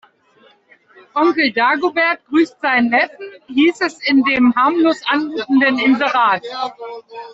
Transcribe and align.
Onkel 1.13 1.51
Dagobert 1.51 2.25
grüßt 2.25 2.59
seinen 2.59 2.89
Neffen, 2.89 3.27
hieß 3.49 3.81
es 3.81 4.01
in 4.07 4.23
dem 4.23 4.51
harmlos 4.55 4.99
anmutenden 5.05 5.77
Inserat. 5.77 6.43